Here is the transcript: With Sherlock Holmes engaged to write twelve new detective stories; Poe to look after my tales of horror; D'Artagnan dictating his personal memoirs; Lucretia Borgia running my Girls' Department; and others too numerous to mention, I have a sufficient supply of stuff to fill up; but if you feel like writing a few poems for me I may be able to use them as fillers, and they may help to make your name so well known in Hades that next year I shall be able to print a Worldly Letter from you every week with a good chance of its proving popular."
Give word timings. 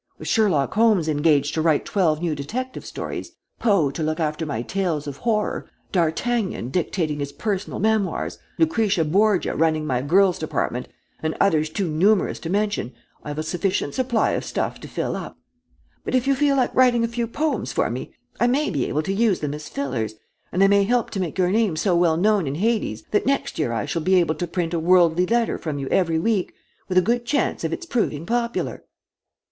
With 0.17 0.27
Sherlock 0.27 0.73
Holmes 0.73 1.07
engaged 1.07 1.53
to 1.53 1.61
write 1.61 1.85
twelve 1.85 2.23
new 2.23 2.33
detective 2.33 2.83
stories; 2.87 3.33
Poe 3.59 3.91
to 3.91 4.01
look 4.01 4.19
after 4.19 4.47
my 4.47 4.63
tales 4.63 5.05
of 5.05 5.17
horror; 5.17 5.69
D'Artagnan 5.91 6.69
dictating 6.69 7.19
his 7.19 7.31
personal 7.31 7.77
memoirs; 7.77 8.39
Lucretia 8.57 9.05
Borgia 9.05 9.55
running 9.55 9.85
my 9.85 10.01
Girls' 10.01 10.39
Department; 10.39 10.87
and 11.21 11.37
others 11.39 11.69
too 11.69 11.87
numerous 11.87 12.39
to 12.39 12.49
mention, 12.49 12.93
I 13.23 13.27
have 13.27 13.37
a 13.37 13.43
sufficient 13.43 13.93
supply 13.93 14.31
of 14.31 14.43
stuff 14.43 14.79
to 14.79 14.87
fill 14.87 15.15
up; 15.15 15.37
but 16.03 16.15
if 16.15 16.25
you 16.25 16.33
feel 16.33 16.55
like 16.55 16.73
writing 16.73 17.03
a 17.03 17.07
few 17.07 17.27
poems 17.27 17.71
for 17.71 17.91
me 17.91 18.11
I 18.39 18.47
may 18.47 18.71
be 18.71 18.87
able 18.87 19.03
to 19.03 19.13
use 19.13 19.39
them 19.39 19.53
as 19.53 19.69
fillers, 19.69 20.15
and 20.51 20.63
they 20.63 20.67
may 20.67 20.83
help 20.83 21.11
to 21.11 21.19
make 21.19 21.37
your 21.37 21.51
name 21.51 21.75
so 21.75 21.95
well 21.95 22.17
known 22.17 22.47
in 22.47 22.55
Hades 22.55 23.03
that 23.11 23.27
next 23.27 23.59
year 23.59 23.71
I 23.71 23.85
shall 23.85 24.01
be 24.01 24.15
able 24.15 24.33
to 24.33 24.47
print 24.47 24.73
a 24.73 24.79
Worldly 24.79 25.27
Letter 25.27 25.59
from 25.59 25.77
you 25.77 25.87
every 25.89 26.17
week 26.17 26.55
with 26.89 26.97
a 26.97 27.01
good 27.01 27.23
chance 27.23 27.63
of 27.63 27.71
its 27.71 27.85
proving 27.85 28.25
popular." 28.25 28.83